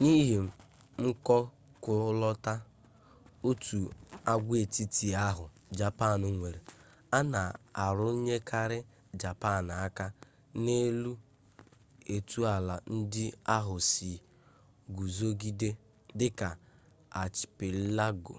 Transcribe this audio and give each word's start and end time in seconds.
n’ihi 0.00 0.36
mkọkụlọta/òtù 1.02 3.78
agwaetiti 4.32 5.06
ahụ 5.28 5.44
japan 5.78 6.14
nwere 6.36 6.60
a 7.16 7.18
na-arụnyekarị 7.32 8.78
japan 9.22 9.64
aka 9.84 10.06
n’elu 10.62 11.12
etu 12.14 12.40
ala 12.56 12.74
ndị 12.94 13.24
ahụ 13.56 13.74
sị 13.90 14.12
guzogide 14.96 15.68
dị 16.18 16.28
ka 16.38 16.48
archipelago 17.20 18.34